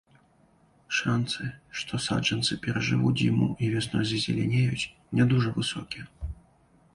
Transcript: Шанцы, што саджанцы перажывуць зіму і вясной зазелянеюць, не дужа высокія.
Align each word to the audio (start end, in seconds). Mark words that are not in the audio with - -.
Шанцы, 0.99 1.49
што 1.81 1.99
саджанцы 2.05 2.57
перажывуць 2.63 3.13
зіму 3.21 3.49
і 3.67 3.71
вясной 3.75 4.03
зазелянеюць, 4.13 4.89
не 5.21 5.29
дужа 5.35 5.49
высокія. 5.61 6.05